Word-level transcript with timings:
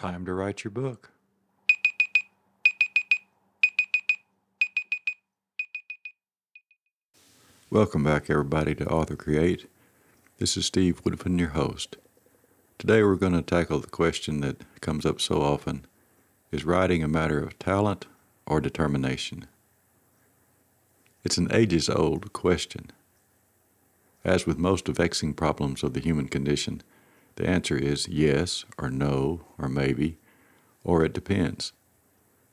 Time 0.00 0.24
to 0.24 0.32
write 0.32 0.64
your 0.64 0.70
book. 0.70 1.10
Welcome 7.68 8.04
back, 8.04 8.30
everybody, 8.30 8.74
to 8.76 8.86
Author 8.86 9.14
Create. 9.14 9.68
This 10.38 10.56
is 10.56 10.64
Steve 10.64 11.04
Woodfin, 11.04 11.38
your 11.38 11.50
host. 11.50 11.98
Today 12.78 13.02
we're 13.02 13.16
going 13.16 13.34
to 13.34 13.42
tackle 13.42 13.78
the 13.78 13.88
question 13.88 14.40
that 14.40 14.62
comes 14.80 15.04
up 15.04 15.20
so 15.20 15.42
often 15.42 15.84
Is 16.50 16.64
writing 16.64 17.02
a 17.02 17.06
matter 17.06 17.38
of 17.38 17.58
talent 17.58 18.06
or 18.46 18.62
determination? 18.62 19.48
It's 21.24 21.36
an 21.36 21.52
ages 21.52 21.90
old 21.90 22.32
question. 22.32 22.90
As 24.24 24.46
with 24.46 24.56
most 24.56 24.88
vexing 24.88 25.34
problems 25.34 25.82
of 25.82 25.92
the 25.92 26.00
human 26.00 26.28
condition, 26.28 26.80
the 27.36 27.46
answer 27.48 27.76
is 27.76 28.08
yes, 28.08 28.64
or 28.78 28.90
no, 28.90 29.42
or 29.58 29.68
maybe, 29.68 30.18
or 30.84 31.04
it 31.04 31.12
depends. 31.12 31.72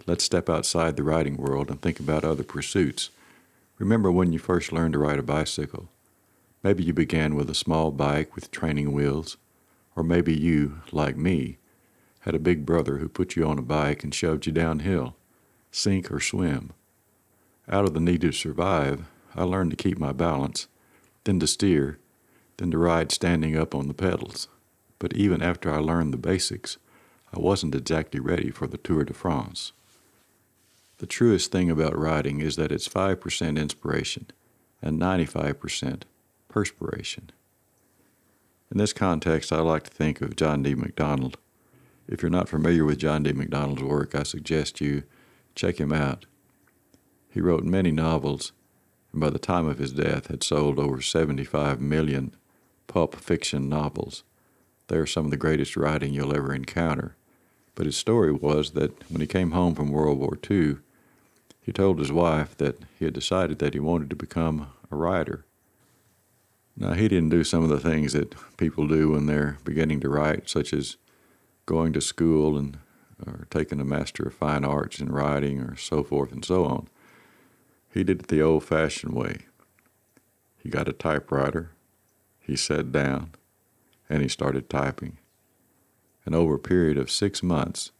Let's 0.05 0.23
step 0.23 0.49
outside 0.49 0.95
the 0.95 1.03
writing 1.03 1.37
world 1.37 1.69
and 1.69 1.81
think 1.81 1.99
about 1.99 2.23
other 2.23 2.43
pursuits 2.43 3.09
Remember 3.79 4.11
when 4.11 4.33
you 4.33 4.39
first 4.39 4.71
learned 4.71 4.93
to 4.93 4.99
ride 4.99 5.19
a 5.19 5.23
bicycle. 5.23 5.87
Maybe 6.63 6.83
you 6.83 6.93
began 6.93 7.35
with 7.35 7.49
a 7.49 7.55
small 7.55 7.91
bike 7.91 8.33
with 8.35 8.49
training 8.49 8.91
wheels, 8.91 9.37
or 9.95 10.03
maybe 10.03 10.33
you, 10.33 10.81
like 10.91 11.15
me, 11.15 11.59
had 12.21 12.33
a 12.33 12.39
big 12.39 12.65
brother 12.65 12.97
who 12.97 13.07
put 13.07 13.35
you 13.35 13.45
on 13.47 13.59
a 13.59 13.63
bike 13.63 14.03
and 14.03 14.13
shoved 14.13 14.47
you 14.47 14.51
downhill, 14.51 15.15
sink 15.71 16.11
or 16.11 16.19
swim. 16.19 16.71
Out 17.69 17.85
of 17.85 17.93
the 17.93 17.99
need 17.99 18.21
to 18.21 18.31
survive, 18.31 19.05
I 19.35 19.43
learned 19.43 19.71
to 19.71 19.77
keep 19.77 19.99
my 19.99 20.11
balance, 20.11 20.67
then 21.25 21.39
to 21.39 21.47
steer, 21.47 21.99
then 22.57 22.71
to 22.71 22.77
ride 22.79 23.11
standing 23.11 23.55
up 23.55 23.75
on 23.75 23.87
the 23.87 23.93
pedals. 23.93 24.47
But 24.99 25.15
even 25.15 25.41
after 25.41 25.71
I 25.71 25.77
learned 25.77 26.13
the 26.13 26.17
basics, 26.17 26.77
I 27.33 27.39
wasn't 27.39 27.75
exactly 27.75 28.19
ready 28.19 28.51
for 28.51 28.67
the 28.67 28.77
Tour 28.77 29.03
de 29.03 29.13
France. 29.13 29.73
The 30.97 31.05
truest 31.05 31.51
thing 31.51 31.69
about 31.69 31.97
writing 31.97 32.39
is 32.39 32.55
that 32.55 32.71
it's 32.71 32.87
5% 32.87 33.57
inspiration 33.57 34.27
and 34.81 34.99
95% 34.99 36.03
perspiration. 36.47 37.31
In 38.71 38.77
this 38.77 38.93
context, 38.93 39.53
I 39.53 39.59
like 39.59 39.83
to 39.83 39.91
think 39.91 40.21
of 40.21 40.35
John 40.35 40.63
D. 40.63 40.75
MacDonald. 40.75 41.37
If 42.07 42.21
you're 42.21 42.31
not 42.31 42.49
familiar 42.49 42.83
with 42.83 42.99
John 42.99 43.23
D. 43.23 43.31
MacDonald's 43.33 43.83
work, 43.83 44.15
I 44.15 44.23
suggest 44.23 44.81
you 44.81 45.03
check 45.55 45.79
him 45.79 45.93
out. 45.93 46.25
He 47.29 47.41
wrote 47.41 47.63
many 47.63 47.91
novels, 47.91 48.51
and 49.11 49.21
by 49.21 49.29
the 49.29 49.39
time 49.39 49.67
of 49.67 49.77
his 49.77 49.91
death 49.91 50.27
had 50.27 50.43
sold 50.43 50.79
over 50.79 51.01
75 51.01 51.79
million 51.79 52.35
pulp 52.87 53.15
fiction 53.15 53.69
novels. 53.69 54.23
They 54.87 54.97
are 54.97 55.05
some 55.05 55.25
of 55.25 55.31
the 55.31 55.37
greatest 55.37 55.75
writing 55.75 56.13
you'll 56.13 56.35
ever 56.35 56.53
encounter. 56.53 57.15
But 57.75 57.85
his 57.85 57.97
story 57.97 58.31
was 58.31 58.71
that 58.71 59.09
when 59.09 59.21
he 59.21 59.27
came 59.27 59.51
home 59.51 59.75
from 59.75 59.91
World 59.91 60.19
War 60.19 60.37
II, 60.49 60.77
he 61.61 61.71
told 61.71 61.99
his 61.99 62.11
wife 62.11 62.55
that 62.57 62.79
he 62.97 63.05
had 63.05 63.13
decided 63.13 63.59
that 63.59 63.73
he 63.73 63.79
wanted 63.79 64.09
to 64.09 64.15
become 64.15 64.67
a 64.89 64.95
writer. 64.95 65.45
Now, 66.75 66.93
he 66.93 67.07
didn't 67.07 67.29
do 67.29 67.43
some 67.43 67.63
of 67.63 67.69
the 67.69 67.79
things 67.79 68.13
that 68.13 68.35
people 68.57 68.87
do 68.87 69.11
when 69.11 69.25
they're 69.25 69.57
beginning 69.63 69.99
to 70.01 70.09
write, 70.09 70.49
such 70.49 70.73
as 70.73 70.97
going 71.65 71.91
to 71.93 72.01
school 72.01 72.57
and 72.57 72.77
or 73.25 73.47
taking 73.49 73.79
a 73.79 73.85
Master 73.85 74.27
of 74.27 74.33
Fine 74.33 74.63
Arts 74.63 74.99
in 74.99 75.11
writing 75.11 75.59
or 75.59 75.75
so 75.75 76.03
forth 76.03 76.31
and 76.31 76.45
so 76.45 76.65
on. 76.65 76.87
He 77.91 78.03
did 78.03 78.21
it 78.21 78.27
the 78.27 78.41
old 78.41 78.63
fashioned 78.63 79.13
way. 79.13 79.45
He 80.61 80.69
got 80.69 80.87
a 80.87 80.93
typewriter, 80.93 81.71
he 82.39 82.55
sat 82.55 82.91
down, 82.91 83.31
and 84.09 84.21
he 84.21 84.27
started 84.27 84.69
typing. 84.69 85.17
And 86.25 86.35
over 86.35 86.55
a 86.55 86.59
period 86.59 86.97
of 86.97 87.11
six 87.11 87.41
months, 87.41 87.91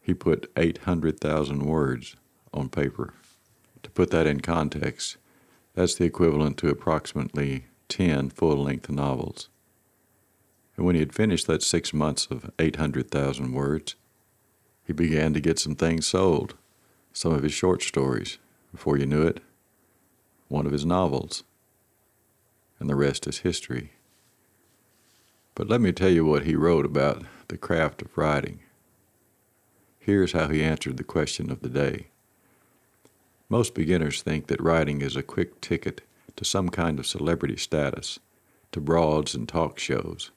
he 0.00 0.12
put 0.12 0.50
800,000 0.56 1.64
words 1.64 2.16
on 2.52 2.68
paper. 2.68 3.14
To 3.82 3.90
put 3.90 4.10
that 4.10 4.26
in 4.26 4.40
context, 4.40 5.16
that's 5.74 5.94
the 5.94 6.04
equivalent 6.04 6.56
to 6.58 6.68
approximately 6.68 7.66
10 7.88 8.30
full 8.30 8.56
length 8.56 8.90
novels. 8.90 9.48
And 10.76 10.84
when 10.84 10.94
he 10.94 11.00
had 11.00 11.14
finished 11.14 11.46
that 11.46 11.62
six 11.62 11.92
months 11.94 12.26
of 12.30 12.50
800,000 12.58 13.52
words, 13.52 13.94
he 14.86 14.92
began 14.92 15.32
to 15.32 15.40
get 15.40 15.58
some 15.58 15.74
things 15.74 16.06
sold. 16.06 16.54
Some 17.12 17.32
of 17.32 17.42
his 17.42 17.52
short 17.52 17.82
stories, 17.82 18.38
before 18.72 18.98
you 18.98 19.06
knew 19.06 19.22
it, 19.22 19.40
one 20.48 20.66
of 20.66 20.72
his 20.72 20.84
novels, 20.84 21.44
and 22.78 22.90
the 22.90 22.96
rest 22.96 23.26
is 23.26 23.38
history. 23.38 23.92
But 25.54 25.68
let 25.68 25.80
me 25.80 25.92
tell 25.92 26.10
you 26.10 26.24
what 26.24 26.44
he 26.44 26.56
wrote 26.56 26.84
about 26.84 27.22
the 27.48 27.56
craft 27.56 28.02
of 28.02 28.16
writing. 28.18 28.60
Here's 29.98 30.32
how 30.32 30.48
he 30.48 30.62
answered 30.62 30.96
the 30.96 31.04
question 31.04 31.50
of 31.50 31.60
the 31.60 31.68
day. 31.68 32.08
Most 33.48 33.74
beginners 33.74 34.20
think 34.20 34.48
that 34.48 34.60
writing 34.60 35.00
is 35.00 35.14
a 35.14 35.22
quick 35.22 35.60
ticket 35.60 36.00
to 36.36 36.44
some 36.44 36.68
kind 36.68 36.98
of 36.98 37.06
celebrity 37.06 37.56
status, 37.56 38.18
to 38.72 38.80
broads 38.80 39.34
and 39.34 39.48
talk 39.48 39.78
shows. 39.78 40.32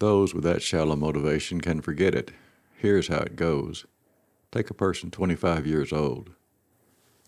Those 0.00 0.34
with 0.34 0.42
that 0.44 0.62
shallow 0.62 0.96
motivation 0.96 1.60
can 1.60 1.80
forget 1.80 2.14
it. 2.14 2.32
Here's 2.74 3.08
how 3.08 3.18
it 3.18 3.36
goes 3.36 3.86
take 4.50 4.70
a 4.70 4.74
person 4.74 5.10
25 5.10 5.66
years 5.66 5.92
old. 5.92 6.30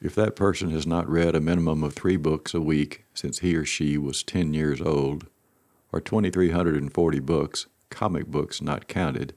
If 0.01 0.15
that 0.17 0.37
person 0.37 0.71
has 0.71 0.87
not 0.87 1.09
read 1.09 1.35
a 1.35 1.41
minimum 1.41 1.83
of 1.83 1.95
three 1.95 2.17
books 2.17 2.53
a 2.53 2.61
week 2.61 3.05
since 3.15 3.39
he 3.39 3.55
or 3.57 3.65
she 3.65 3.97
was 3.97 4.23
10 4.23 4.55
years 4.55 4.81
old, 4.81 5.27
or 5.93 6.01
2,340 6.01 7.21
books, 7.21 7.67
comic 7.91 8.27
books 8.27 8.61
not 8.61 8.89
counted, 8.89 9.35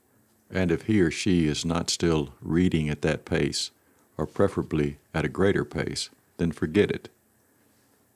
and 0.50 0.72
if 0.72 0.84
he 0.84 1.00
or 1.02 1.12
she 1.12 1.48
is 1.48 1.64
not 1.64 1.90
still 1.90 2.34
reading 2.42 2.90
at 2.90 3.02
that 3.02 3.26
pace, 3.26 3.72
or 4.18 4.26
preferably 4.26 4.98
at 5.14 5.26
a 5.26 5.30
greater 5.30 5.64
pace, 5.64 6.10
then 6.38 6.52
forget 6.52 6.92
it. 6.92 7.10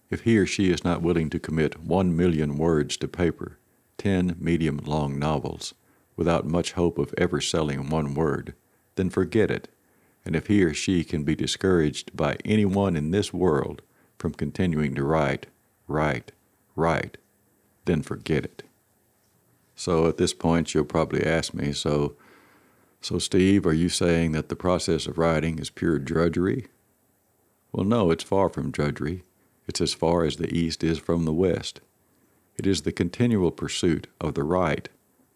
If 0.09 0.21
he 0.21 0.37
or 0.37 0.45
she 0.45 0.69
is 0.69 0.83
not 0.83 1.01
willing 1.01 1.29
to 1.31 1.39
commit 1.39 1.79
one 1.81 2.15
million 2.15 2.57
words 2.57 2.97
to 2.97 3.07
paper, 3.07 3.57
ten 3.97 4.35
medium 4.39 4.77
long 4.77 5.17
novels, 5.17 5.73
without 6.15 6.45
much 6.45 6.73
hope 6.73 6.97
of 6.97 7.13
ever 7.17 7.41
selling 7.41 7.89
one 7.89 8.13
word, 8.13 8.53
then 8.95 9.09
forget 9.09 9.49
it. 9.49 9.69
And 10.25 10.35
if 10.35 10.47
he 10.47 10.63
or 10.63 10.73
she 10.73 11.03
can 11.03 11.23
be 11.23 11.35
discouraged 11.35 12.15
by 12.15 12.37
anyone 12.45 12.95
in 12.95 13.11
this 13.11 13.33
world 13.33 13.81
from 14.17 14.33
continuing 14.33 14.95
to 14.95 15.03
write, 15.03 15.47
write, 15.87 16.31
write, 16.75 17.17
then 17.85 18.01
forget 18.01 18.45
it. 18.45 18.63
So 19.75 20.07
at 20.07 20.17
this 20.17 20.33
point, 20.33 20.73
you'll 20.73 20.85
probably 20.85 21.23
ask 21.23 21.53
me, 21.53 21.73
so 21.73 22.15
so, 23.03 23.19
Steve, 23.19 23.65
are 23.65 23.73
you 23.73 23.89
saying 23.89 24.31
that 24.31 24.47
the 24.47 24.55
process 24.55 25.07
of 25.07 25.17
writing 25.17 25.59
is 25.59 25.69
pure 25.69 25.99
drudgery? 25.99 26.67
Well, 27.73 27.85
no, 27.85 28.11
it's 28.11 28.23
far 28.23 28.47
from 28.47 28.71
drudgery. 28.71 29.23
It's 29.67 29.81
as 29.81 29.93
far 29.93 30.23
as 30.23 30.37
the 30.37 30.49
East 30.57 30.85
is 30.85 30.99
from 30.99 31.25
the 31.25 31.33
West. 31.33 31.81
It 32.57 32.65
is 32.65 32.83
the 32.83 32.93
continual 32.93 33.51
pursuit 33.51 34.07
of 34.21 34.35
the 34.35 34.43
right, 34.43 34.87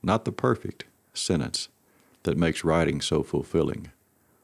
not 0.02 0.24
the 0.24 0.32
perfect, 0.32 0.86
sentence 1.14 1.68
that 2.24 2.38
makes 2.38 2.64
writing 2.64 3.02
so 3.02 3.22
fulfilling. 3.22 3.92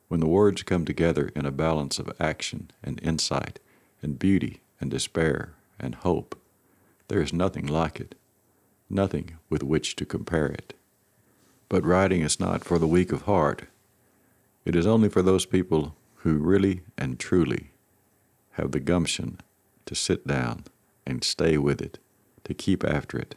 When 0.10 0.20
the 0.20 0.28
words 0.28 0.64
come 0.64 0.84
together 0.84 1.32
in 1.34 1.46
a 1.46 1.52
balance 1.52 2.00
of 2.00 2.12
action 2.20 2.72
and 2.84 3.02
insight 3.02 3.58
and 4.02 4.20
beauty 4.20 4.64
and 4.82 4.92
despair 4.92 5.54
and 5.80 5.96
hope, 5.96 6.38
there 7.14 7.22
is 7.22 7.32
nothing 7.32 7.68
like 7.68 8.00
it, 8.00 8.16
nothing 8.90 9.38
with 9.48 9.62
which 9.62 9.96
to 9.96 10.04
compare 10.04 10.48
it. 10.48 10.74
But 11.70 11.86
writing 11.86 12.22
is 12.22 12.40
not 12.40 12.64
for 12.64 12.80
the 12.80 12.88
weak 12.88 13.12
of 13.12 13.22
heart. 13.22 13.66
It 14.66 14.76
is 14.76 14.88
only 14.88 15.10
for 15.10 15.22
those 15.22 15.46
people 15.46 15.94
who 16.22 16.40
really 16.40 16.82
and 16.98 17.20
truly 17.20 17.70
have 18.54 18.72
the 18.72 18.80
gumption 18.80 19.40
to 19.86 19.94
sit 19.94 20.26
down 20.26 20.64
and 21.06 21.24
stay 21.24 21.56
with 21.56 21.84
it, 21.84 22.00
to 22.46 22.56
keep 22.56 22.84
after 22.84 23.20
it. 23.20 23.36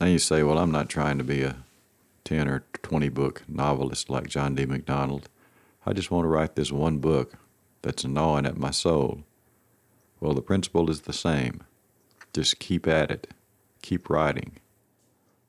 Now 0.00 0.06
you 0.06 0.20
say, 0.20 0.44
well, 0.44 0.60
I'm 0.60 0.70
not 0.70 0.88
trying 0.88 1.18
to 1.18 1.24
be 1.24 1.42
a 1.42 1.56
10 2.22 2.46
or 2.46 2.62
20 2.84 3.08
book 3.08 3.42
novelist 3.48 4.10
like 4.10 4.28
John 4.28 4.54
D. 4.54 4.64
MacDonald. 4.64 5.28
I 5.84 5.92
just 5.92 6.12
want 6.12 6.24
to 6.24 6.28
write 6.28 6.54
this 6.54 6.70
one 6.70 6.98
book 6.98 7.32
that's 7.82 8.04
gnawing 8.04 8.46
at 8.46 8.56
my 8.56 8.70
soul. 8.70 9.24
Well, 10.20 10.34
the 10.34 10.40
principle 10.40 10.88
is 10.88 11.00
the 11.00 11.12
same. 11.12 11.64
Just 12.32 12.58
keep 12.58 12.86
at 12.86 13.10
it, 13.10 13.28
keep 13.82 14.08
writing, 14.08 14.58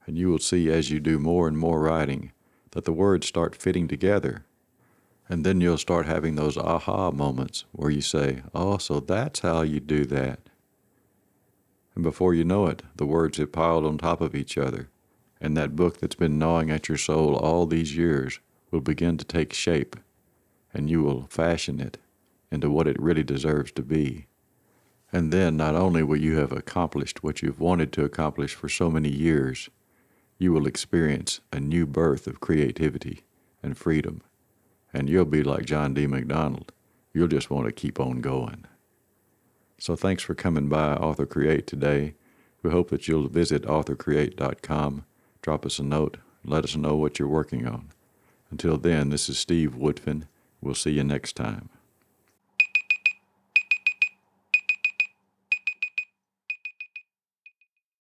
and 0.05 0.17
you 0.17 0.29
will 0.29 0.39
see 0.39 0.69
as 0.69 0.91
you 0.91 0.99
do 0.99 1.17
more 1.17 1.47
and 1.47 1.57
more 1.57 1.79
writing 1.81 2.31
that 2.71 2.85
the 2.85 2.91
words 2.91 3.27
start 3.27 3.55
fitting 3.55 3.87
together. 3.87 4.45
And 5.29 5.45
then 5.45 5.61
you'll 5.61 5.77
start 5.77 6.05
having 6.05 6.35
those 6.35 6.57
aha 6.57 7.11
moments 7.11 7.63
where 7.71 7.89
you 7.89 8.01
say, 8.01 8.43
Oh, 8.53 8.77
so 8.77 8.99
that's 8.99 9.39
how 9.39 9.61
you 9.61 9.79
do 9.79 10.03
that. 10.05 10.39
And 11.95 12.03
before 12.03 12.33
you 12.33 12.43
know 12.43 12.65
it, 12.67 12.81
the 12.95 13.05
words 13.05 13.37
have 13.37 13.51
piled 13.51 13.85
on 13.85 13.97
top 13.97 14.19
of 14.19 14.35
each 14.35 14.57
other, 14.57 14.89
and 15.39 15.55
that 15.55 15.75
book 15.75 15.99
that's 15.99 16.15
been 16.15 16.39
gnawing 16.39 16.71
at 16.71 16.89
your 16.89 16.97
soul 16.97 17.35
all 17.35 17.65
these 17.65 17.95
years 17.95 18.39
will 18.71 18.81
begin 18.81 19.17
to 19.17 19.25
take 19.25 19.53
shape, 19.53 19.95
and 20.73 20.89
you 20.89 21.03
will 21.03 21.27
fashion 21.27 21.79
it 21.79 21.97
into 22.51 22.69
what 22.69 22.87
it 22.87 22.99
really 22.99 23.23
deserves 23.23 23.71
to 23.73 23.83
be. 23.83 24.25
And 25.13 25.31
then 25.31 25.55
not 25.55 25.75
only 25.75 26.01
will 26.01 26.17
you 26.17 26.37
have 26.37 26.51
accomplished 26.51 27.21
what 27.21 27.43
you've 27.43 27.59
wanted 27.59 27.93
to 27.93 28.03
accomplish 28.03 28.55
for 28.55 28.67
so 28.67 28.89
many 28.89 29.09
years, 29.09 29.69
you 30.39 30.51
will 30.51 30.65
experience 30.65 31.39
a 31.53 31.59
new 31.59 31.85
birth 31.85 32.25
of 32.25 32.39
creativity 32.39 33.21
and 33.61 33.77
freedom. 33.77 34.23
And 34.91 35.07
you'll 35.07 35.25
be 35.25 35.43
like 35.43 35.65
John 35.65 35.93
D. 35.93 36.07
MacDonald. 36.07 36.73
You'll 37.13 37.27
just 37.27 37.51
want 37.51 37.67
to 37.67 37.71
keep 37.71 37.99
on 37.99 38.21
going. 38.21 38.65
So 39.77 39.95
thanks 39.95 40.23
for 40.23 40.33
coming 40.33 40.67
by 40.67 40.95
Author 40.95 41.27
Create 41.27 41.67
today. 41.67 42.15
We 42.63 42.71
hope 42.71 42.89
that 42.89 43.07
you'll 43.07 43.27
visit 43.27 43.63
authorcreate.com, 43.63 45.05
drop 45.41 45.65
us 45.65 45.77
a 45.77 45.83
note, 45.83 46.17
let 46.43 46.63
us 46.63 46.75
know 46.75 46.95
what 46.95 47.19
you're 47.19 47.27
working 47.27 47.67
on. 47.67 47.89
Until 48.49 48.77
then, 48.77 49.09
this 49.09 49.29
is 49.29 49.37
Steve 49.37 49.75
Woodfin. 49.75 50.23
We'll 50.61 50.73
see 50.73 50.91
you 50.91 51.03
next 51.03 51.35
time. 51.35 51.69